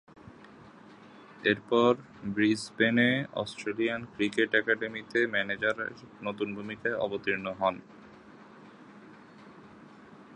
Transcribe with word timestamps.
এরপর 1.43 1.91
ব্রিসবেনে 2.27 3.09
Australian 3.33 4.01
cricket 4.13 4.51
একাডেমিতে 4.55 5.19
ম্যানেজারের 5.27 5.91
নতুন 6.23 6.47
ভূমিকায় 6.55 6.97
অবতীর্ণ 6.97 7.45
হন। 7.59 7.75